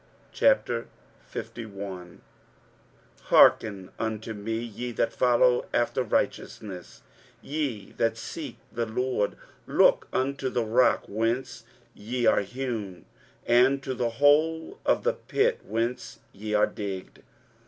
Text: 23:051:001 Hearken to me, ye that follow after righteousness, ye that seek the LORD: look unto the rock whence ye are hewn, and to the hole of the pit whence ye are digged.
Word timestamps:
23:051:001 0.33 2.19
Hearken 3.25 3.91
to 4.19 4.33
me, 4.33 4.57
ye 4.57 4.91
that 4.91 5.13
follow 5.13 5.67
after 5.71 6.01
righteousness, 6.01 7.03
ye 7.39 7.91
that 7.97 8.17
seek 8.17 8.57
the 8.71 8.87
LORD: 8.87 9.35
look 9.67 10.07
unto 10.11 10.49
the 10.49 10.65
rock 10.65 11.03
whence 11.07 11.65
ye 11.93 12.25
are 12.25 12.41
hewn, 12.41 13.05
and 13.45 13.83
to 13.83 13.93
the 13.93 14.09
hole 14.09 14.79
of 14.87 15.03
the 15.03 15.13
pit 15.13 15.59
whence 15.63 16.17
ye 16.33 16.55
are 16.55 16.65
digged. 16.65 17.19